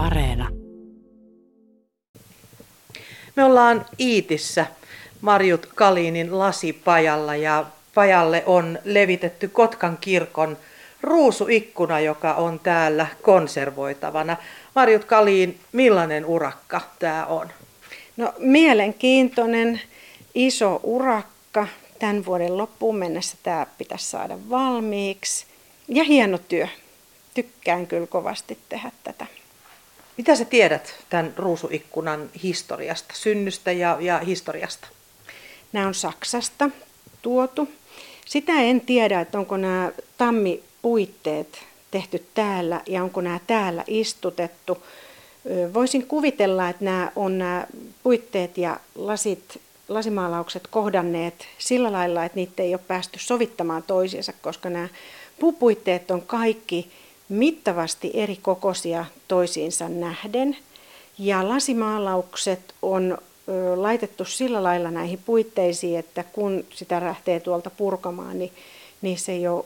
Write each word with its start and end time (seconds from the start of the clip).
Areena. 0.00 0.48
Me 3.36 3.44
ollaan 3.44 3.86
Iitissä 4.00 4.66
Marjut 5.20 5.66
Kaliinin 5.74 6.38
lasipajalla 6.38 7.36
ja 7.36 7.66
pajalle 7.94 8.42
on 8.46 8.78
levitetty 8.84 9.48
Kotkan 9.48 9.98
kirkon 10.00 10.56
ruusuikkuna, 11.02 12.00
joka 12.00 12.34
on 12.34 12.58
täällä 12.60 13.06
konservoitavana. 13.22 14.36
Marjut 14.74 15.04
Kaliin, 15.04 15.60
millainen 15.72 16.24
urakka 16.24 16.80
tämä 16.98 17.26
on? 17.26 17.48
No 18.16 18.34
mielenkiintoinen, 18.38 19.80
iso 20.34 20.80
urakka. 20.82 21.66
Tämän 21.98 22.26
vuoden 22.26 22.58
loppuun 22.58 22.96
mennessä 22.96 23.36
tämä 23.42 23.66
pitäisi 23.78 24.04
saada 24.04 24.38
valmiiksi. 24.50 25.46
Ja 25.88 26.04
hieno 26.04 26.38
työ. 26.38 26.68
Tykkään 27.34 27.86
kyllä 27.86 28.06
kovasti 28.06 28.58
tehdä 28.68 28.90
tätä. 29.04 29.26
Mitä 30.16 30.36
sä 30.36 30.44
tiedät 30.44 30.94
tämän 31.10 31.32
ruusuikkunan 31.36 32.30
historiasta, 32.42 33.14
synnystä 33.16 33.72
ja, 33.72 33.96
ja 34.00 34.18
historiasta? 34.18 34.88
Nämä 35.72 35.86
on 35.86 35.94
Saksasta 35.94 36.70
tuotu. 37.22 37.68
Sitä 38.26 38.52
en 38.52 38.80
tiedä, 38.80 39.20
että 39.20 39.38
onko 39.38 39.56
nämä 39.56 39.92
tammipuitteet 40.18 41.62
tehty 41.90 42.24
täällä 42.34 42.80
ja 42.86 43.02
onko 43.02 43.20
nämä 43.20 43.40
täällä 43.46 43.84
istutettu. 43.86 44.82
Voisin 45.74 46.06
kuvitella, 46.06 46.68
että 46.68 46.84
nämä 46.84 47.12
on 47.16 47.38
nämä 47.38 47.66
puitteet 48.02 48.58
ja 48.58 48.80
lasit, 48.94 49.60
lasimaalaukset 49.88 50.66
kohdanneet 50.66 51.46
sillä 51.58 51.92
lailla, 51.92 52.24
että 52.24 52.36
niitä 52.36 52.62
ei 52.62 52.74
ole 52.74 52.80
päästy 52.88 53.18
sovittamaan 53.18 53.82
toisiinsa, 53.82 54.32
koska 54.42 54.70
nämä 54.70 54.88
puupuitteet 55.40 56.10
on 56.10 56.22
kaikki 56.22 56.90
mittavasti 57.30 58.10
eri 58.14 58.36
kokoisia 58.42 59.04
toisiinsa 59.28 59.88
nähden. 59.88 60.56
Ja 61.18 61.48
lasimaalaukset 61.48 62.74
on 62.82 63.18
laitettu 63.76 64.24
sillä 64.24 64.62
lailla 64.62 64.90
näihin 64.90 65.20
puitteisiin, 65.26 65.98
että 65.98 66.24
kun 66.32 66.64
sitä 66.74 67.00
lähtee 67.00 67.40
tuolta 67.40 67.70
purkamaan, 67.70 68.38
niin 68.38 68.52
niissä 69.02 69.32
ei 69.32 69.48
ole 69.48 69.64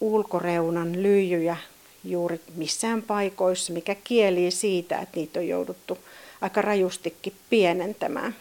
ulkoreunan 0.00 1.02
lyijyjä 1.02 1.56
juuri 2.04 2.40
missään 2.56 3.02
paikoissa, 3.02 3.72
mikä 3.72 3.94
kielii 4.04 4.50
siitä, 4.50 4.98
että 4.98 5.16
niitä 5.16 5.40
on 5.40 5.48
jouduttu 5.48 5.98
aika 6.40 6.62
rajustikin 6.62 7.32
pienentämään. 7.50 8.34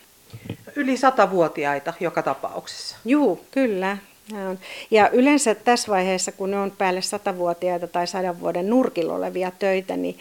Yli 0.76 0.98
satavuotiaita 0.98 1.94
joka 2.00 2.22
tapauksessa. 2.22 2.96
Juu, 3.06 3.46
kyllä. 3.52 3.98
Ja 4.92 5.10
yleensä 5.10 5.56
tässä 5.56 5.92
vaiheessa, 5.92 6.32
kun 6.32 6.52
ne 6.52 6.60
on 6.60 6.72
päälle 6.72 7.02
satavuotiaita 7.02 7.88
tai 7.88 8.08
sadan 8.08 8.40
vuoden 8.40 8.70
nurkilla 8.70 9.14
olevia 9.14 9.52
töitä, 9.52 9.98
niin 9.98 10.18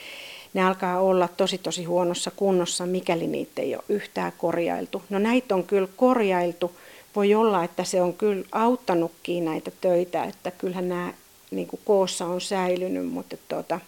ne 0.54 0.64
alkaa 0.64 1.00
olla 1.00 1.28
tosi 1.28 1.58
tosi 1.58 1.84
huonossa 1.84 2.30
kunnossa, 2.36 2.86
mikäli 2.86 3.26
niitä 3.26 3.62
ei 3.62 3.74
ole 3.74 3.84
yhtään 3.88 4.32
korjailtu. 4.38 5.02
No 5.10 5.18
näitä 5.18 5.54
on 5.54 5.64
kyllä 5.64 5.88
korjailtu. 5.96 6.76
Voi 7.16 7.34
olla, 7.34 7.64
että 7.64 7.84
se 7.84 8.02
on 8.02 8.14
kyllä 8.14 8.44
auttanutkin 8.52 9.44
näitä 9.44 9.70
töitä, 9.80 10.24
että 10.24 10.50
kyllähän 10.50 10.88
nämä 10.88 11.12
niin 11.50 11.66
kuin 11.66 11.80
koossa 11.84 12.26
on 12.26 12.40
säilynyt, 12.40 13.06
mutta 13.06 13.36
tuota, 13.48 13.80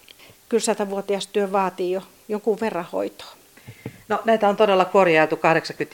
kyllä 0.48 0.62
satavuotias 0.62 1.26
työ 1.26 1.52
vaatii 1.52 1.92
jo 1.92 2.02
jonkun 2.28 2.60
verran 2.60 2.86
hoitoa. 2.92 3.32
No, 4.08 4.20
näitä 4.24 4.48
on 4.48 4.56
todella 4.56 4.84
korjailtu 4.84 5.36
80- 5.36 5.38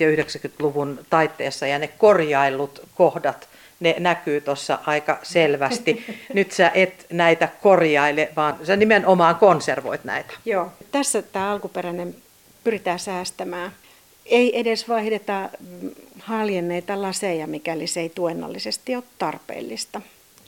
ja 0.00 0.24
90-luvun 0.24 0.98
taitteessa 1.10 1.66
ja 1.66 1.78
ne 1.78 1.88
korjaillut 1.88 2.82
kohdat 2.94 3.48
ne 3.80 3.96
näkyy 3.98 4.40
tuossa 4.40 4.78
aika 4.86 5.18
selvästi. 5.22 6.04
Nyt 6.34 6.52
sä 6.52 6.70
et 6.74 7.06
näitä 7.12 7.48
korjaile, 7.62 8.28
vaan 8.36 8.56
sä 8.66 8.76
nimenomaan 8.76 9.36
konservoit 9.36 10.04
näitä. 10.04 10.32
Joo, 10.44 10.72
tässä 10.92 11.22
tämä 11.22 11.52
alkuperäinen 11.52 12.14
pyritään 12.64 12.98
säästämään. 12.98 13.72
Ei 14.26 14.60
edes 14.60 14.88
vaihdeta 14.88 15.48
haljenneita 16.18 17.02
laseja, 17.02 17.46
mikäli 17.46 17.86
se 17.86 18.00
ei 18.00 18.08
tuennallisesti 18.08 18.96
ole 18.96 19.04
tarpeellista. 19.18 20.00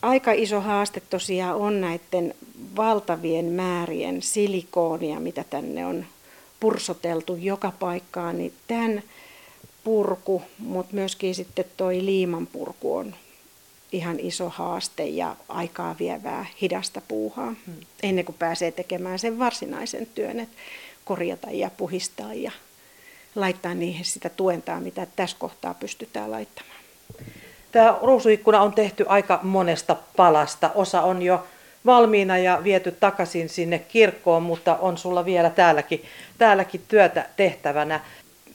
Aika 0.03 0.33
iso 0.33 0.61
haaste 0.61 1.03
tosiaan 1.11 1.57
on 1.57 1.81
näiden 1.81 2.35
valtavien 2.77 3.45
määrien 3.45 4.23
silikoonia, 4.23 5.21
mitä 5.21 5.45
tänne 5.51 5.87
on 5.87 6.07
pursoteltu 6.61 7.37
joka 7.37 7.73
paikkaan, 7.81 8.39
niin 8.39 8.53
tämän 8.67 9.03
purku, 9.85 10.43
mutta 10.59 10.95
myöskin 10.95 11.35
sitten 11.35 11.65
toi 11.77 12.05
liiman 12.05 12.47
purku 12.47 12.97
on 12.97 13.15
ihan 13.93 14.21
iso 14.21 14.49
haaste 14.49 15.07
ja 15.07 15.37
aikaa 15.49 15.97
vievää 15.99 16.47
hidasta 16.61 17.01
puuhaa 17.09 17.55
hmm. 17.67 17.75
ennen 18.03 18.25
kuin 18.25 18.37
pääsee 18.39 18.71
tekemään 18.71 19.19
sen 19.19 19.39
varsinaisen 19.39 20.07
työn, 20.15 20.41
että 20.41 20.57
korjata 21.05 21.51
ja 21.51 21.71
puhistaa 21.77 22.35
ja 22.35 22.53
laittaa 23.35 23.75
niihin 23.75 24.05
sitä 24.05 24.29
tuentaa, 24.29 24.81
mitä 24.81 25.07
tässä 25.17 25.37
kohtaa 25.41 25.75
pystytään 25.75 26.31
laittamaan. 26.31 26.77
Tämä 27.73 27.99
ruusuikkuna 28.03 28.61
on 28.61 28.73
tehty 28.73 29.05
aika 29.09 29.41
monesta 29.43 29.97
palasta. 30.17 30.71
Osa 30.75 31.03
on 31.03 31.23
jo 31.23 31.47
valmiina 31.87 32.39
ja 32.39 32.61
viety 32.65 32.93
takaisin 32.93 33.49
sinne 33.49 33.79
kirkkoon, 33.79 34.43
mutta 34.43 34.77
on 34.77 34.99
sulla 34.99 35.25
vielä 35.25 35.51
täälläkin, 35.51 36.05
täälläkin 36.39 36.83
työtä 36.89 37.27
tehtävänä. 37.37 38.01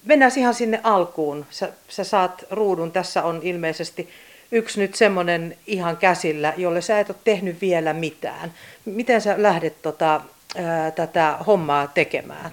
Mennään 0.06 0.32
ihan 0.38 0.54
sinne 0.54 0.80
alkuun. 0.84 1.46
Sä, 1.50 1.70
sä 1.90 2.04
saat 2.04 2.46
ruudun. 2.52 2.92
Tässä 2.92 3.24
on 3.24 3.40
ilmeisesti 3.44 4.10
yksi 4.52 4.80
nyt 4.80 4.96
semmoinen 4.96 5.58
ihan 5.68 5.98
käsillä, 5.98 6.54
jolle 6.58 6.82
sä 6.82 7.00
et 7.00 7.10
ole 7.10 7.18
tehnyt 7.24 7.62
vielä 7.62 7.94
mitään. 7.94 8.54
Miten 8.86 9.22
sä 9.22 9.36
lähdet 9.38 9.82
tota, 9.82 10.22
ää, 10.56 10.92
tätä 10.92 11.38
hommaa 11.48 11.88
tekemään? 11.88 12.52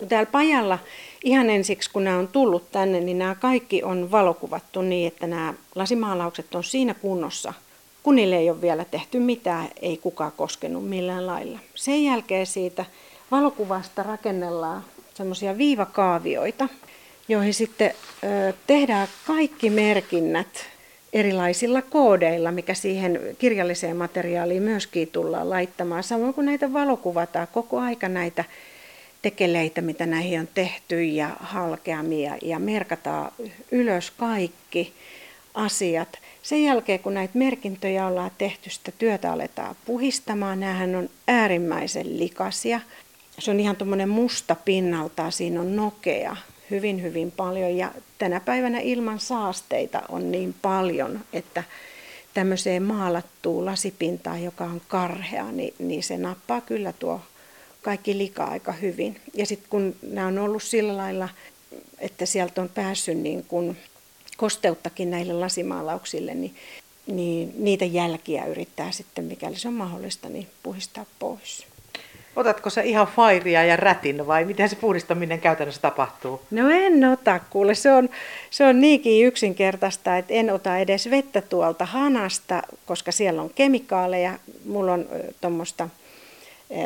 No 0.00 0.06
täällä 0.06 0.30
pajalla 0.32 0.78
ihan 1.24 1.50
ensiksi, 1.50 1.90
kun 1.90 2.04
nämä 2.04 2.18
on 2.18 2.28
tullut 2.28 2.72
tänne, 2.72 3.00
niin 3.00 3.18
nämä 3.18 3.34
kaikki 3.34 3.82
on 3.82 4.10
valokuvattu 4.10 4.82
niin, 4.82 5.08
että 5.08 5.26
nämä 5.26 5.54
lasimaalaukset 5.74 6.54
on 6.54 6.64
siinä 6.64 6.94
kunnossa, 6.94 7.54
kun 8.02 8.16
niille 8.16 8.36
ei 8.36 8.50
ole 8.50 8.60
vielä 8.60 8.84
tehty 8.84 9.18
mitään, 9.20 9.68
ei 9.82 9.96
kukaan 9.96 10.32
koskenut 10.36 10.88
millään 10.88 11.26
lailla. 11.26 11.58
Sen 11.74 12.04
jälkeen 12.04 12.46
siitä 12.46 12.84
valokuvasta 13.30 14.02
rakennellaan 14.02 14.84
semmoisia 15.14 15.58
viivakaavioita, 15.58 16.68
joihin 17.28 17.54
sitten 17.54 17.94
ö, 18.24 18.52
tehdään 18.66 19.08
kaikki 19.26 19.70
merkinnät 19.70 20.66
erilaisilla 21.12 21.82
koodeilla, 21.82 22.52
mikä 22.52 22.74
siihen 22.74 23.20
kirjalliseen 23.38 23.96
materiaaliin 23.96 24.62
myöskin 24.62 25.08
tullaan 25.08 25.50
laittamaan. 25.50 26.02
Samoin 26.02 26.34
kuin 26.34 26.44
näitä 26.44 26.72
valokuvataan 26.72 27.48
koko 27.52 27.78
aika 27.78 28.08
näitä 28.08 28.44
tekeleitä, 29.22 29.80
mitä 29.80 30.06
näihin 30.06 30.40
on 30.40 30.48
tehty 30.54 31.04
ja 31.04 31.30
halkeamia 31.40 32.36
ja 32.42 32.58
merkataan 32.58 33.32
ylös 33.70 34.10
kaikki 34.10 34.92
asiat. 35.54 36.18
Sen 36.42 36.64
jälkeen, 36.64 37.00
kun 37.00 37.14
näitä 37.14 37.38
merkintöjä 37.38 38.06
ollaan 38.06 38.30
tehty, 38.38 38.70
sitä 38.70 38.92
työtä 38.98 39.32
aletaan 39.32 39.76
puhistamaan. 39.84 40.60
Nämähän 40.60 40.94
on 40.94 41.10
äärimmäisen 41.28 42.18
likaisia. 42.18 42.80
Se 43.38 43.50
on 43.50 43.60
ihan 43.60 43.76
tuommoinen 43.76 44.08
musta 44.08 44.56
pinnalta, 44.64 45.30
siinä 45.30 45.60
on 45.60 45.76
nokea 45.76 46.36
hyvin, 46.70 47.02
hyvin 47.02 47.32
paljon. 47.32 47.76
Ja 47.76 47.92
tänä 48.18 48.40
päivänä 48.40 48.80
ilman 48.80 49.20
saasteita 49.20 50.02
on 50.08 50.30
niin 50.30 50.54
paljon, 50.62 51.20
että 51.32 51.64
tämmöiseen 52.34 52.82
maalattuun 52.82 53.64
lasipintaan, 53.64 54.44
joka 54.44 54.64
on 54.64 54.80
karhea, 54.88 55.52
niin, 55.52 55.74
niin 55.78 56.02
se 56.02 56.18
nappaa 56.18 56.60
kyllä 56.60 56.92
tuo 56.92 57.20
kaikki 57.82 58.18
lika 58.18 58.44
aika 58.44 58.72
hyvin. 58.72 59.20
Ja 59.34 59.46
sitten 59.46 59.70
kun 59.70 59.96
nämä 60.02 60.26
on 60.26 60.38
ollut 60.38 60.62
sillä 60.62 60.96
lailla, 60.96 61.28
että 61.98 62.26
sieltä 62.26 62.62
on 62.62 62.68
päässyt 62.68 63.18
niin 63.18 63.44
kun 63.44 63.76
kosteuttakin 64.36 65.10
näille 65.10 65.32
lasimaalauksille, 65.32 66.34
niin, 66.34 66.54
niin 67.06 67.54
niitä 67.58 67.84
jälkiä 67.84 68.44
yrittää 68.44 68.92
sitten, 68.92 69.24
mikäli 69.24 69.56
se 69.56 69.68
on 69.68 69.74
mahdollista, 69.74 70.28
niin 70.28 70.46
puhistaa 70.62 71.06
pois. 71.18 71.67
Otatko 72.38 72.70
sä 72.70 72.82
ihan 72.82 73.06
fairia 73.06 73.64
ja 73.64 73.76
rätin 73.76 74.26
vai 74.26 74.44
miten 74.44 74.68
se 74.68 74.76
puhdistaminen 74.76 75.40
käytännössä 75.40 75.80
tapahtuu? 75.80 76.40
No 76.50 76.70
en 76.70 77.04
ota, 77.04 77.40
kuule. 77.50 77.74
Se 77.74 77.92
on, 77.92 78.08
se 78.50 78.64
on 78.64 78.80
niinkin 78.80 79.26
yksinkertaista, 79.26 80.16
että 80.18 80.34
en 80.34 80.50
ota 80.50 80.78
edes 80.78 81.10
vettä 81.10 81.40
tuolta 81.40 81.84
hanasta, 81.84 82.62
koska 82.86 83.12
siellä 83.12 83.42
on 83.42 83.50
kemikaaleja. 83.54 84.38
Mulla 84.64 84.92
on 84.92 85.06
tuommoista 85.40 85.88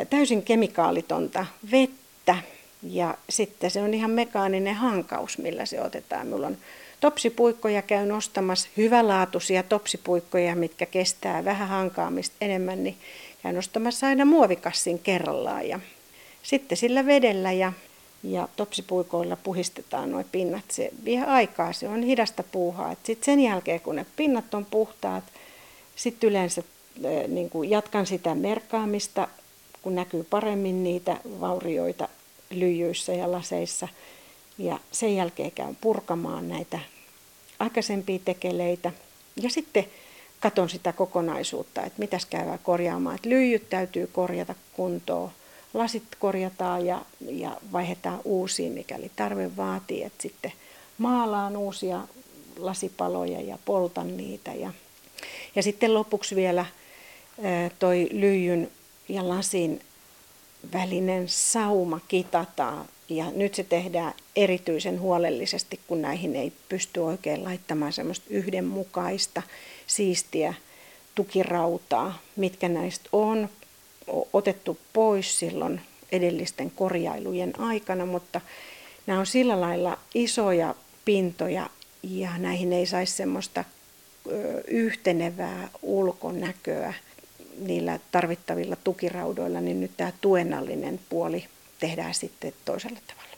täysin 0.09 0.43
kemikaalitonta 0.43 1.45
vettä 1.71 2.35
ja 2.83 3.17
sitten 3.29 3.71
se 3.71 3.81
on 3.81 3.93
ihan 3.93 4.11
mekaaninen 4.11 4.75
hankaus, 4.75 5.37
millä 5.37 5.65
se 5.65 5.81
otetaan. 5.81 6.27
Mulla 6.27 6.47
on 6.47 6.57
topsipuikkoja 6.99 7.81
käyn 7.81 8.11
ostamassa 8.11 8.69
hyvälaatuisia 8.77 9.63
topsipuikkoja, 9.63 10.55
mitkä 10.55 10.85
kestää 10.85 11.45
vähän 11.45 11.67
hankaamista 11.67 12.35
enemmän, 12.41 12.83
niin 12.83 12.97
käyn 13.43 13.57
ostamassa 13.57 14.07
aina 14.07 14.25
muovikassin 14.25 14.99
kerrallaan 14.99 15.67
ja 15.67 15.79
sitten 16.43 16.77
sillä 16.77 17.05
vedellä 17.05 17.51
ja, 17.51 17.73
ja 18.23 18.47
topsipuikoilla 18.55 19.35
puhistetaan 19.35 20.11
nuo 20.11 20.23
pinnat. 20.31 20.63
Se 20.71 20.89
vie 21.05 21.23
aikaa, 21.23 21.73
se 21.73 21.87
on 21.87 22.03
hidasta 22.03 22.43
puuhaa. 22.43 22.95
Sitten 23.03 23.25
sen 23.25 23.39
jälkeen, 23.39 23.81
kun 23.81 23.95
ne 23.95 24.05
pinnat 24.15 24.53
on 24.53 24.65
puhtaat, 24.65 25.23
sitten 25.95 26.29
yleensä 26.29 26.63
niin 27.27 27.49
kuin 27.49 27.69
jatkan 27.69 28.05
sitä 28.05 28.35
merkkaamista 28.35 29.27
kun 29.83 29.95
näkyy 29.95 30.23
paremmin 30.23 30.83
niitä 30.83 31.17
vaurioita 31.39 32.09
lyijyissä 32.49 33.13
ja 33.13 33.31
laseissa. 33.31 33.87
Ja 34.57 34.79
sen 34.91 35.15
jälkeen 35.15 35.51
käyn 35.51 35.77
purkamaan 35.81 36.49
näitä 36.49 36.79
aikaisempia 37.59 38.19
tekeleitä. 38.25 38.91
Ja 39.35 39.49
sitten 39.49 39.85
katon 40.43 40.69
sitä 40.69 40.93
kokonaisuutta, 40.93 41.81
että 41.83 41.99
mitäs 41.99 42.25
käydään 42.25 42.59
korjaamaan. 42.63 43.15
Että 43.15 43.29
lyijyt 43.29 43.69
täytyy 43.69 44.07
korjata 44.07 44.55
kuntoon, 44.73 45.31
lasit 45.73 46.03
korjataan 46.19 46.85
ja, 46.85 47.01
ja 47.21 47.57
vaihdetaan 47.71 48.19
uusiin, 48.25 48.71
mikäli 48.71 49.11
tarve 49.15 49.57
vaatii. 49.57 50.03
Että 50.03 50.21
sitten 50.21 50.53
maalaan 50.97 51.57
uusia 51.57 52.01
lasipaloja 52.57 53.41
ja 53.41 53.57
poltan 53.65 54.17
niitä. 54.17 54.53
Ja, 54.53 54.73
ja 55.55 55.63
sitten 55.63 55.93
lopuksi 55.93 56.35
vielä 56.35 56.65
toi 57.79 58.09
lyijyn 58.11 58.71
ja 59.09 59.29
lasin 59.29 59.81
välinen 60.73 61.29
sauma 61.29 61.99
kitataan. 62.07 62.85
Ja 63.15 63.31
nyt 63.31 63.55
se 63.55 63.63
tehdään 63.63 64.13
erityisen 64.35 64.99
huolellisesti, 64.99 65.79
kun 65.87 66.01
näihin 66.01 66.35
ei 66.35 66.53
pysty 66.69 66.99
oikein 66.99 67.43
laittamaan 67.43 67.93
semmoista 67.93 68.25
yhdenmukaista, 68.29 69.41
siistiä 69.87 70.53
tukirautaa, 71.15 72.19
mitkä 72.35 72.69
näistä 72.69 73.09
on 73.11 73.49
otettu 74.33 74.77
pois 74.93 75.39
silloin 75.39 75.81
edellisten 76.11 76.71
korjailujen 76.71 77.59
aikana, 77.59 78.05
mutta 78.05 78.41
nämä 79.07 79.19
on 79.19 79.25
sillä 79.25 79.61
lailla 79.61 79.97
isoja 80.13 80.75
pintoja 81.05 81.69
ja 82.03 82.37
näihin 82.37 82.73
ei 82.73 82.85
saisi 82.85 83.13
semmoista 83.13 83.63
yhtenevää 84.67 85.69
ulkonäköä 85.81 86.93
niillä 87.59 87.99
tarvittavilla 88.11 88.75
tukiraudoilla, 88.83 89.61
niin 89.61 89.81
nyt 89.81 89.91
tämä 89.97 90.11
tuennallinen 90.21 90.99
puoli 91.09 91.45
tehdään 91.83 92.13
sitten 92.13 92.53
toisella 92.65 92.99
tavalla. 93.07 93.37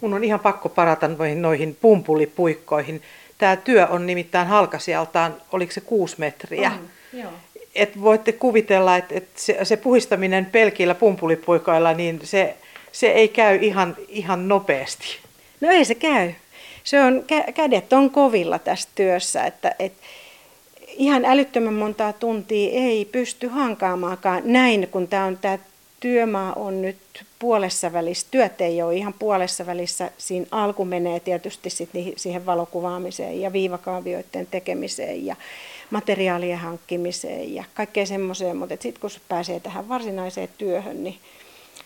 Mun 0.00 0.14
on 0.14 0.24
ihan 0.24 0.40
pakko 0.40 0.68
parata 0.68 1.08
noihin, 1.08 1.42
noihin 1.42 1.76
pumpulipuikkoihin. 1.80 3.02
Tämä 3.38 3.56
työ 3.56 3.86
on 3.86 4.06
nimittäin 4.06 4.48
halkasijaltaan, 4.48 5.36
oliko 5.52 5.72
se 5.72 5.80
kuusi 5.80 6.14
metriä? 6.18 6.70
On, 6.70 6.88
joo. 7.20 7.30
Et 7.74 8.00
voitte 8.00 8.32
kuvitella, 8.32 8.96
että 8.96 9.14
et 9.14 9.28
se, 9.34 9.58
se 9.62 9.76
puhistaminen 9.76 10.46
pelkillä 10.46 10.94
pumpulipuikoilla, 10.94 11.94
niin 11.94 12.20
se, 12.24 12.56
se 12.92 13.06
ei 13.06 13.28
käy 13.28 13.58
ihan, 13.62 13.96
ihan 14.08 14.48
nopeasti. 14.48 15.04
No 15.60 15.70
ei 15.70 15.84
se 15.84 15.94
käy. 15.94 16.32
Se 16.84 17.02
on, 17.02 17.24
kädet 17.54 17.92
on 17.92 18.10
kovilla 18.10 18.58
tässä 18.58 18.88
työssä, 18.94 19.44
että, 19.44 19.74
että 19.78 20.02
ihan 20.86 21.24
älyttömän 21.24 21.74
montaa 21.74 22.12
tuntia 22.12 22.70
ei 22.72 23.04
pysty 23.04 23.48
hankaamaakaan 23.48 24.42
näin, 24.44 24.88
kun 24.90 25.08
tämä 25.08 25.24
on 25.24 25.38
tämä 25.38 25.58
työmaa 26.00 26.52
on 26.52 26.82
nyt 26.82 26.96
puolessa 27.38 27.92
välissä, 27.92 28.26
työt 28.30 28.60
ei 28.60 28.82
ole 28.82 28.96
ihan 28.96 29.14
puolessa 29.18 29.66
välissä, 29.66 30.10
siinä 30.18 30.46
alku 30.50 30.84
menee 30.84 31.20
tietysti 31.20 31.70
sit 31.70 31.90
siihen 32.16 32.46
valokuvaamiseen 32.46 33.40
ja 33.40 33.52
viivakaavioiden 33.52 34.46
tekemiseen 34.50 35.26
ja 35.26 35.36
materiaalien 35.90 36.58
hankkimiseen 36.58 37.54
ja 37.54 37.64
kaikkeen 37.74 38.06
semmoiseen, 38.06 38.56
mutta 38.56 38.76
sitten 38.80 39.00
kun 39.00 39.10
pääsee 39.28 39.60
tähän 39.60 39.88
varsinaiseen 39.88 40.48
työhön, 40.58 41.04
niin, 41.04 41.18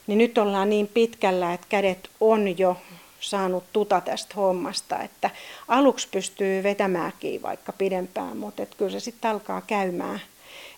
niin 0.07 0.19
nyt 0.19 0.39
ollaan 0.39 0.71
niin 0.71 0.89
pitkällä, 0.95 1.53
että 1.53 1.67
kädet 1.69 2.11
on 2.21 2.59
jo 2.59 2.77
saanut 3.21 3.65
tuta 3.73 4.01
tästä 4.01 4.35
hommasta, 4.37 5.03
että 5.03 5.31
aluksi 5.69 6.09
pystyy 6.13 6.63
vetämäänkin 6.63 7.43
vaikka 7.43 7.73
pidempään, 7.73 8.37
mutta 8.37 8.67
kyllä 8.67 8.91
se 8.91 9.01
sitten 9.01 9.31
alkaa 9.31 9.61
käymään. 9.61 10.21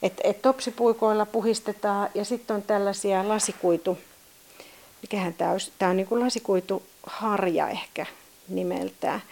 Et, 0.02 0.20
et 0.24 0.42
topsipuikoilla 0.42 1.26
puhistetaan 1.26 2.08
ja 2.14 2.24
sitten 2.24 2.56
on 2.56 2.62
tällaisia 2.62 3.28
lasikuitu, 3.28 3.98
mikähän 5.02 5.34
tämä 5.34 5.50
on, 5.50 5.60
tämä 5.78 5.90
on 5.90 5.96
niin 5.96 6.06
kuin 6.06 6.20
lasikuituharja 6.20 7.68
ehkä 7.68 8.06
nimeltään, 8.48 9.22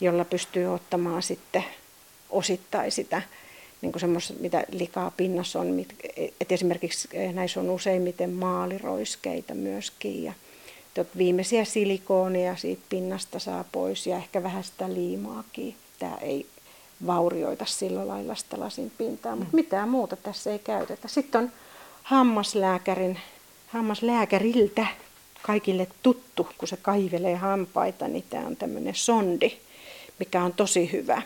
jolla 0.00 0.24
pystyy 0.24 0.66
ottamaan 0.66 1.22
sitten 1.22 1.64
osittain 2.30 2.92
sitä 2.92 3.22
niin 3.82 3.92
kuin 3.92 4.00
semmoista, 4.00 4.34
mitä 4.40 4.64
likaa 4.70 5.12
pinnassa 5.16 5.60
on. 5.60 5.84
Et 6.40 6.52
esimerkiksi 6.52 7.08
näissä 7.32 7.60
on 7.60 7.70
useimmiten 7.70 8.30
maaliroiskeita 8.30 9.54
myöskin 9.54 10.24
ja 10.24 10.32
viimeisiä 11.18 11.64
silikooneja 11.64 12.56
siitä 12.56 12.82
pinnasta 12.88 13.38
saa 13.38 13.64
pois 13.72 14.06
ja 14.06 14.16
ehkä 14.16 14.42
vähän 14.42 14.64
sitä 14.64 14.94
liimaakin. 14.94 15.74
Tämä 15.98 16.16
ei 16.16 16.46
vaurioita 17.06 17.64
sillä 17.64 18.08
lailla 18.08 18.34
sitä 18.34 18.60
lasin 18.60 18.92
pintaa, 18.98 19.36
mutta 19.36 19.52
mm. 19.52 19.56
mitään 19.56 19.88
muuta 19.88 20.16
tässä 20.16 20.50
ei 20.50 20.58
käytetä. 20.58 21.08
Sitten 21.08 21.40
on 21.40 21.52
hammaslääkärin, 22.02 23.18
hammaslääkäriltä 23.68 24.86
kaikille 25.42 25.86
tuttu, 26.02 26.48
kun 26.58 26.68
se 26.68 26.76
kaivelee 26.76 27.36
hampaita, 27.36 28.08
niin 28.08 28.24
tämä 28.30 28.46
on 28.46 28.56
tämmöinen 28.56 28.94
sondi, 28.94 29.52
mikä 30.18 30.42
on 30.42 30.52
tosi 30.52 30.92
hyvä. 30.92 31.22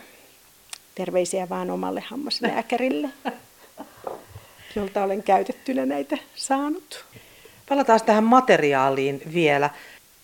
Terveisiä 0.95 1.49
vaan 1.49 1.71
omalle 1.71 2.03
hammaslääkärille, 2.07 3.09
jolta 4.75 5.03
olen 5.03 5.23
käytettynä 5.23 5.85
näitä 5.85 6.17
saanut. 6.35 7.05
Palataan 7.69 7.99
tähän 8.05 8.23
materiaaliin 8.23 9.21
vielä. 9.33 9.69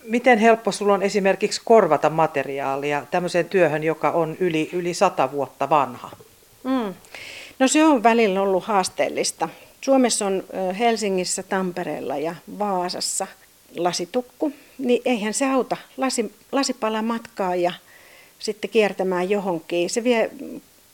Miten 0.07 0.39
helppo 0.39 0.71
sulla 0.71 0.93
on 0.93 1.03
esimerkiksi 1.03 1.61
korvata 1.65 2.09
materiaalia 2.09 3.05
tämmöiseen 3.11 3.49
työhön, 3.49 3.83
joka 3.83 4.11
on 4.11 4.37
yli, 4.39 4.69
yli 4.73 4.93
sata 4.93 5.31
vuotta 5.31 5.69
vanha? 5.69 6.11
Mm. 6.63 6.93
No 7.59 7.67
se 7.67 7.83
on 7.83 8.03
välillä 8.03 8.41
ollut 8.41 8.63
haasteellista. 8.63 9.49
Suomessa 9.81 10.25
on 10.25 10.43
Helsingissä, 10.79 11.43
Tampereella 11.43 12.17
ja 12.17 12.35
Vaasassa 12.59 13.27
lasitukku, 13.77 14.53
niin 14.77 15.01
eihän 15.05 15.33
se 15.33 15.45
auta. 15.45 15.77
Lasi, 15.97 16.33
lasipala 16.51 17.01
matkaa 17.01 17.55
ja 17.55 17.73
sitten 18.39 18.69
kiertämään 18.69 19.29
johonkin. 19.29 19.89
Se 19.89 20.03
vie 20.03 20.31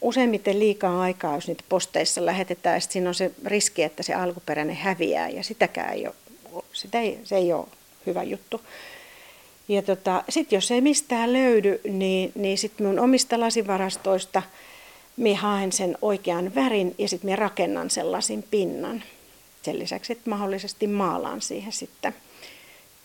useimmiten 0.02 0.60
liikaa 0.60 1.02
aikaa, 1.02 1.36
jos 1.36 1.48
niitä 1.48 1.64
posteissa 1.69 2.25
lähetetään. 2.25 2.81
Sitten 2.81 2.94
siinä 2.94 3.10
on 3.10 3.16
se 3.16 3.31
riski, 3.46 3.84
että 3.84 4.04
se 4.04 4.14
alkuperäinen 4.14 4.75
häviää 4.75 5.30
ja 5.30 5.44
sitäkään 5.44 5.94
ei 5.94 6.07
ole 6.07 6.16
sitä 6.74 7.00
ei, 7.00 7.19
se 7.24 7.36
ei 7.36 7.54
ole 7.54 7.68
hyvä 8.06 8.24
juttu. 8.24 8.62
Ja 9.71 9.81
tota, 9.81 10.23
sitten 10.29 10.57
jos 10.57 10.71
ei 10.71 10.81
mistään 10.81 11.33
löydy, 11.33 11.81
niin, 11.89 12.31
niin 12.35 12.57
sitten 12.57 12.88
minun 12.88 13.00
omista 13.00 13.39
lasivarastoista 13.39 14.44
minä 15.18 15.39
haen 15.39 15.71
sen 15.71 15.97
oikean 16.01 16.56
värin 16.56 16.95
ja 16.97 17.07
sitten 17.07 17.27
minä 17.27 17.35
rakennan 17.35 17.89
sen 17.89 18.12
lasin 18.12 18.44
pinnan. 18.51 19.03
Sen 19.62 19.79
lisäksi, 19.79 20.13
että 20.13 20.29
mahdollisesti 20.29 20.88
maalaan 20.88 21.41
siihen 21.41 21.71
sitten. 21.71 22.15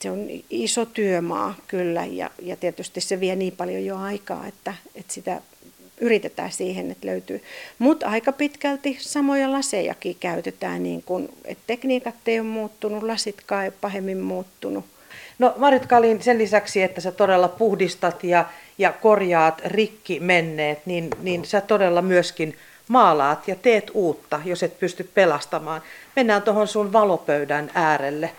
Se 0.01 0.11
on 0.11 0.27
iso 0.51 0.87
työmaa 0.87 1.55
kyllä 1.69 2.05
ja, 2.05 2.31
ja 2.43 2.57
tietysti 2.57 3.01
se 3.01 3.21
vie 3.21 3.37
niin 3.37 3.57
paljon 3.57 3.85
jo 3.85 3.97
aikaa, 3.97 4.47
että, 4.47 4.75
että 4.95 5.13
sitä 5.13 5.41
yritetään 6.01 6.53
siihen, 6.53 6.91
että 6.91 7.07
löytyy. 7.07 7.43
Mutta 7.79 8.07
aika 8.07 8.33
pitkälti 8.33 8.97
samoja 9.01 9.53
lasejakin 9.53 10.17
käytetään, 10.21 10.83
niin 10.83 11.03
kun, 11.03 11.29
että 11.45 11.65
tekniikat 11.67 12.15
ei 12.27 12.41
ole 12.41 12.49
muuttunut, 12.49 13.03
lasitkaan 13.03 13.63
ei 13.63 13.69
ole 13.69 13.75
pahemmin 13.81 14.19
muuttunut. 14.19 14.85
No 15.39 15.55
Marit 15.57 15.87
Kalin, 15.87 16.23
sen 16.23 16.39
lisäksi, 16.39 16.83
että 16.83 17.01
sä 17.01 17.13
todella 17.13 17.49
puhdistat 17.49 18.25
ja, 18.25 18.45
ja 18.79 18.93
korjaat 18.93 19.63
rikki 19.65 20.21
menneet, 20.21 20.87
niin, 20.87 21.11
niin 21.23 21.45
sä 21.45 21.61
todella 21.61 22.03
myöskin 22.03 22.57
maalaat 22.89 23.49
ja 23.49 23.55
teet 23.55 23.91
uutta, 23.95 24.41
jos 24.45 24.63
et 24.63 24.79
pysty 24.79 25.11
pelastamaan. 25.15 25.83
Mennään 26.17 26.43
tuohon 26.43 26.69
sun 26.69 26.93
valopöydän 26.93 27.71
äärelle. 27.75 28.31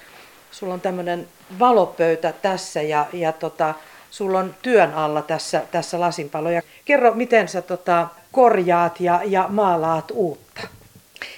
Sulla 0.52 0.74
on 0.74 0.82
tämmöinen 0.82 1.28
valopöytä 1.60 2.34
tässä 2.42 2.82
ja, 2.82 3.06
ja 3.14 3.32
tota, 3.32 3.74
sulla 4.12 4.40
on 4.40 4.56
työn 4.62 4.94
alla 4.94 5.22
tässä, 5.22 5.64
tässä 5.72 6.00
lasinpaloja. 6.00 6.62
Kerro, 6.86 7.14
miten 7.14 7.48
sä 7.48 7.62
tota, 7.62 8.08
korjaat 8.32 9.00
ja, 9.00 9.22
ja 9.26 9.46
maalaat 9.50 10.12
uutta? 10.14 10.77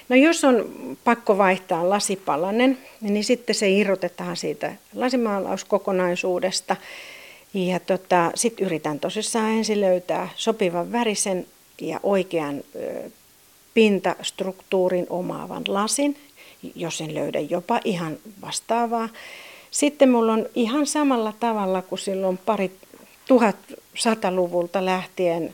No 0.10 0.16
jos 0.16 0.44
on 0.44 0.70
pakko 1.04 1.38
vaihtaa 1.38 1.90
lasipalanen, 1.90 2.78
niin 3.02 3.24
sitten 3.24 3.56
se 3.56 3.70
irrotetaan 3.70 4.38
siitä 4.38 4.74
lasimaalauskokonaisuudesta. 4.96 6.76
Ja 7.54 7.80
tota, 7.80 8.32
sitten 8.36 8.66
yritän 8.66 9.00
tosissaan 9.00 9.52
ensin 9.52 9.82
löytää 9.82 10.30
sopivan 10.36 10.92
värisen 10.92 11.48
ja 11.82 12.00
oikean 12.04 12.64
ö, 12.76 13.10
pintastruktuurin 13.74 15.08
omaavan 15.10 15.64
lasin, 15.68 16.18
jos 16.76 17.02
en 17.02 17.16
löydä 17.16 17.40
jopa 17.40 17.80
ihan 17.84 18.18
vastaavaa. 18.42 19.10
Sitten 19.72 20.10
mulla 20.10 20.34
on 20.34 20.46
ihan 20.56 20.88
samalla 20.88 21.34
tavalla 21.40 21.82
kuin 21.82 22.00
silloin 22.00 22.38
pari 22.38 22.72
1100-luvulta 23.30 24.86
lähtien 24.86 25.54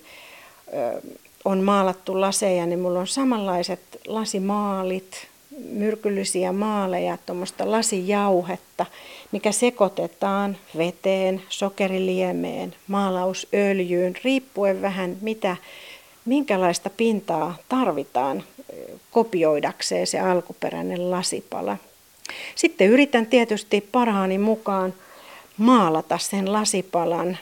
on 1.45 1.63
maalattu 1.63 2.21
laseja, 2.21 2.65
niin 2.65 2.79
mulla 2.79 2.99
on 2.99 3.07
samanlaiset 3.07 3.79
lasimaalit, 4.07 5.27
myrkyllisiä 5.69 6.51
maaleja, 6.51 7.17
tuommoista 7.25 7.71
lasijauhetta, 7.71 8.85
mikä 9.31 9.51
sekoitetaan 9.51 10.57
veteen, 10.77 11.41
sokeriliemeen, 11.49 12.75
maalausöljyyn, 12.87 14.15
riippuen 14.23 14.81
vähän 14.81 15.17
mitä, 15.21 15.57
minkälaista 16.25 16.89
pintaa 16.89 17.55
tarvitaan 17.69 18.43
kopioidakseen 19.11 20.07
se 20.07 20.19
alkuperäinen 20.19 21.11
lasipala. 21.11 21.77
Sitten 22.55 22.87
yritän 22.87 23.25
tietysti 23.25 23.81
parhaani 23.91 24.37
mukaan 24.37 24.93
maalata 25.57 26.17
sen 26.17 26.53
lasipalan 26.53 27.37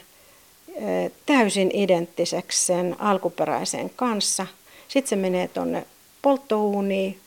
täysin 1.26 1.70
identtiseksi 1.74 2.66
sen 2.66 2.96
alkuperäisen 2.98 3.90
kanssa. 3.96 4.46
Sitten 4.88 5.08
se 5.08 5.16
menee 5.16 5.48
tuonne 5.48 5.86
polttouuniin, 6.22 7.20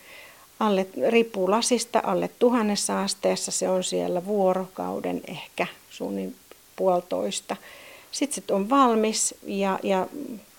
alle, 0.60 0.88
riippuu 1.10 1.52
lasista, 1.52 2.02
alle 2.04 2.30
tuhannessa 2.40 3.02
asteessa 3.02 3.52
se 3.52 3.70
on 3.70 3.84
siellä 3.84 4.26
vuorokauden 4.26 5.22
ehkä 5.28 5.68
suunnin 5.90 6.36
puolitoista. 6.76 7.56
Sitten 8.12 8.44
se 8.48 8.54
on 8.54 8.70
valmis 8.70 9.36
ja, 9.44 9.80
ja 9.84 10.08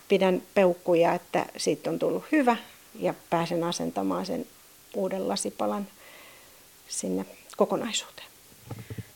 pidän 0.09 0.43
peukkuja, 0.55 1.15
että 1.15 1.47
siitä 1.57 1.91
on 1.91 1.99
tullut 1.99 2.25
hyvä 2.33 2.57
ja 3.01 3.15
pääsen 3.31 3.65
asentamaan 3.65 4.27
sen 4.27 4.47
uuden 4.95 5.29
lasipalan 5.29 5.87
sinne 6.89 7.27
kokonaisuuteen. 7.57 8.28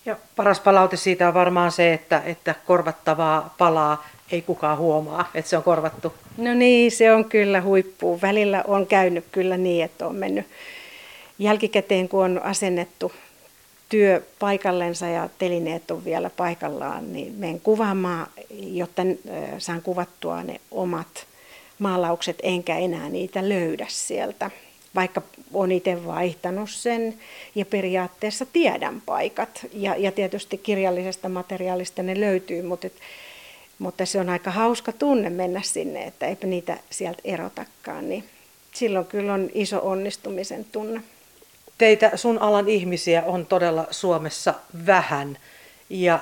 Ja 0.06 0.16
paras 0.36 0.60
palaute 0.60 0.96
siitä 0.96 1.28
on 1.28 1.34
varmaan 1.34 1.72
se, 1.72 1.92
että, 1.92 2.22
että 2.24 2.54
korvattavaa 2.66 3.54
palaa 3.58 4.06
ei 4.30 4.42
kukaan 4.42 4.78
huomaa, 4.78 5.30
että 5.34 5.48
se 5.48 5.56
on 5.56 5.62
korvattu. 5.62 6.14
No 6.36 6.54
niin, 6.54 6.92
se 6.92 7.12
on 7.12 7.24
kyllä 7.24 7.60
huippu. 7.60 8.18
Välillä 8.22 8.64
on 8.66 8.86
käynyt 8.86 9.24
kyllä 9.32 9.56
niin, 9.56 9.84
että 9.84 10.06
on 10.06 10.14
mennyt 10.14 10.46
jälkikäteen, 11.38 12.08
kun 12.08 12.24
on 12.24 12.42
asennettu 12.42 13.12
työ 13.88 14.22
paikallensa 14.38 15.06
ja 15.06 15.28
telineet 15.38 15.90
on 15.90 16.04
vielä 16.04 16.30
paikallaan, 16.36 17.12
niin 17.12 17.34
menen 17.34 17.60
kuvaamaan, 17.60 18.26
jotta 18.50 19.02
saan 19.58 19.82
kuvattua 19.82 20.42
ne 20.42 20.60
omat 20.70 21.26
maalaukset, 21.78 22.36
enkä 22.42 22.78
enää 22.78 23.08
niitä 23.08 23.48
löydä 23.48 23.86
sieltä 23.88 24.50
vaikka 24.94 25.22
on 25.52 25.72
itse 25.72 26.06
vaihtanut 26.06 26.70
sen 26.70 27.14
ja 27.54 27.64
periaatteessa 27.64 28.46
tiedän 28.52 29.02
paikat. 29.06 29.66
Ja, 29.72 29.96
ja 29.96 30.12
tietysti 30.12 30.58
kirjallisesta 30.58 31.28
materiaalista 31.28 32.02
ne 32.02 32.20
löytyy, 32.20 32.62
mutta, 32.62 32.86
et, 32.86 32.92
mutta 33.78 34.06
se 34.06 34.20
on 34.20 34.28
aika 34.28 34.50
hauska 34.50 34.92
tunne 34.92 35.30
mennä 35.30 35.62
sinne, 35.62 36.04
että 36.04 36.26
eipä 36.26 36.46
niitä 36.46 36.78
sieltä 36.90 37.20
erotakaan. 37.24 38.08
Niin 38.08 38.24
silloin 38.72 39.06
kyllä 39.06 39.34
on 39.34 39.50
iso 39.54 39.80
onnistumisen 39.82 40.66
tunne. 40.72 41.00
Teitä, 41.78 42.16
sun 42.16 42.38
alan 42.38 42.68
ihmisiä 42.68 43.22
on 43.26 43.46
todella 43.46 43.86
Suomessa 43.90 44.54
vähän 44.86 45.38
ja 45.90 46.20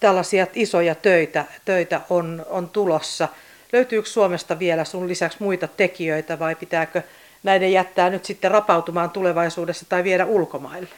tällaisia 0.00 0.46
isoja 0.54 0.94
töitä, 0.94 1.44
töitä 1.64 2.00
on, 2.10 2.46
on 2.48 2.68
tulossa. 2.68 3.28
Löytyykö 3.72 4.08
Suomesta 4.08 4.58
vielä 4.58 4.84
sun 4.84 5.08
lisäksi 5.08 5.38
muita 5.40 5.68
tekijöitä 5.68 6.38
vai 6.38 6.54
pitääkö 6.54 7.02
näiden 7.42 7.72
jättää 7.72 8.10
nyt 8.10 8.24
sitten 8.24 8.50
rapautumaan 8.50 9.10
tulevaisuudessa 9.10 9.86
tai 9.88 10.04
viedä 10.04 10.26
ulkomaille? 10.26 10.88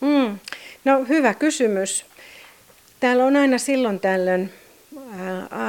Mm. 0.00 0.38
No 0.84 1.04
hyvä 1.08 1.34
kysymys. 1.34 2.04
Täällä 3.00 3.24
on 3.24 3.36
aina 3.36 3.58
silloin 3.58 4.00
tällöin 4.00 4.52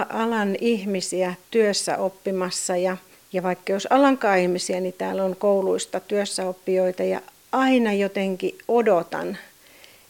alan 0.10 0.56
ihmisiä 0.62 1.34
työssä 1.52 1.98
oppimassa 1.98 2.78
ja, 2.78 2.98
ja 3.34 3.44
vaikka 3.44 3.74
jos 3.74 3.88
alankaan 3.90 4.40
ihmisiä, 4.40 4.80
niin 4.80 4.96
täällä 4.98 5.24
on 5.24 5.36
kouluista 5.36 6.00
työssäoppijoita 6.00 7.04
ja 7.04 7.22
aina 7.52 7.94
jotenkin 7.94 8.58
odotan, 8.68 9.38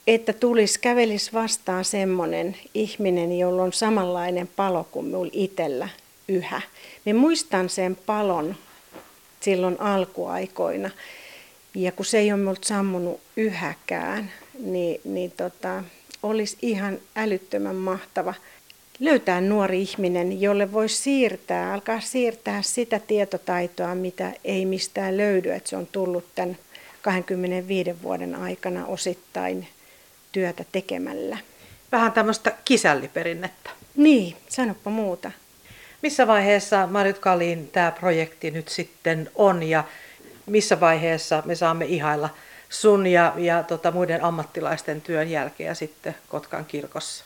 että 0.08 0.34
tulisi, 0.34 0.80
kävelis 0.80 1.34
vastaan 1.34 1.86
semmoinen 1.86 2.58
ihminen, 2.74 3.40
jolla 3.40 3.64
on 3.64 3.74
samanlainen 3.74 4.50
palo 4.56 4.88
kuin 4.92 5.06
minulla 5.06 5.32
itsellä 5.34 5.90
yhä. 6.28 6.62
Me 7.06 7.14
muistan 7.14 7.70
sen 7.70 7.98
palon 8.06 8.56
silloin 9.44 9.82
alkuaikoina. 9.82 10.90
Ja 11.76 11.92
kun 11.92 12.06
se 12.06 12.20
ei 12.20 12.32
ole 12.32 12.40
minulta 12.40 12.68
sammunut 12.68 13.22
yhäkään, 13.38 14.32
niin, 14.60 15.02
niin 15.04 15.32
tota, 15.32 15.84
olisi 16.24 16.58
ihan 16.62 16.98
älyttömän 17.16 17.76
mahtava 17.76 18.34
löytää 19.00 19.42
nuori 19.42 19.82
ihminen, 19.82 20.42
jolle 20.42 20.72
voisi 20.72 20.98
siirtää, 20.98 21.74
alkaa 21.74 22.00
siirtää 22.00 22.62
sitä 22.62 23.00
tietotaitoa, 23.00 23.96
mitä 23.96 24.32
ei 24.44 24.66
mistään 24.66 25.18
löydy, 25.18 25.52
että 25.52 25.70
se 25.70 25.78
on 25.78 25.88
tullut 25.88 26.26
tämän 26.36 26.58
25 27.02 28.02
vuoden 28.04 28.36
aikana 28.36 28.86
osittain 28.86 29.68
työtä 30.32 30.66
tekemällä. 30.72 31.38
Vähän 31.92 32.12
tämmöistä 32.12 32.52
kisälliperinnettä. 32.66 33.70
Niin, 33.96 34.36
sanoppa 34.50 34.90
muuta. 34.90 35.32
Missä 36.04 36.28
vaiheessa 36.28 36.88
Marit 36.88 37.20
Kalin 37.20 37.68
tämä 37.68 37.92
projekti 37.92 38.52
nyt 38.52 38.68
sitten 38.68 39.32
on 39.36 39.64
ja 39.64 39.84
missä 40.46 40.80
vaiheessa 40.80 41.44
me 41.46 41.56
saamme 41.56 41.86
ihailla 41.86 42.30
sun 42.70 43.08
ja, 43.08 43.34
ja 43.38 43.64
tota, 43.64 43.92
muiden 43.92 44.24
ammattilaisten 44.24 45.02
työn 45.02 45.32
jälkeen 45.32 45.76
sitten 45.76 46.16
Kotkan 46.30 46.66
kirkossa? 46.66 47.26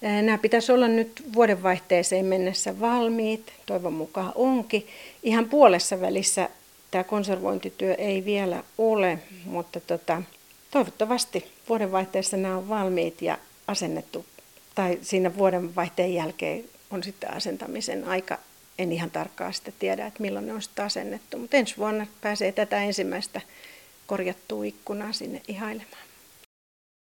Nämä 0.00 0.38
pitäisi 0.38 0.72
olla 0.72 0.88
nyt 0.88 1.24
vuodenvaihteeseen 1.34 2.26
mennessä 2.26 2.80
valmiit, 2.80 3.52
toivon 3.66 3.92
mukaan 3.92 4.32
onkin. 4.34 4.86
Ihan 5.22 5.48
puolessa 5.48 6.00
välissä 6.00 6.48
tämä 6.90 7.04
konservointityö 7.04 7.94
ei 7.94 8.24
vielä 8.24 8.62
ole, 8.78 9.18
mutta 9.44 9.80
tota, 9.80 10.22
toivottavasti 10.70 11.52
vuodenvaihteessa 11.68 12.36
nämä 12.36 12.56
on 12.56 12.68
valmiit 12.68 13.22
ja 13.22 13.38
asennettu, 13.68 14.24
tai 14.74 14.98
siinä 15.02 15.36
vuodenvaihteen 15.36 16.14
jälkeen 16.14 16.64
on 16.94 17.02
sitten 17.02 17.34
asentamisen 17.34 18.04
aika. 18.04 18.38
En 18.78 18.92
ihan 18.92 19.10
tarkkaan 19.10 19.54
sitä 19.54 19.72
tiedä, 19.78 20.06
että 20.06 20.22
milloin 20.22 20.46
ne 20.46 20.52
on 20.52 20.62
sitten 20.62 20.84
asennettu, 20.84 21.38
mutta 21.38 21.56
ensi 21.56 21.76
vuonna 21.76 22.06
pääsee 22.20 22.52
tätä 22.52 22.82
ensimmäistä 22.82 23.40
korjattua 24.06 24.64
ikkunaa 24.64 25.12
sinne 25.12 25.42
ihailemaan. 25.48 26.13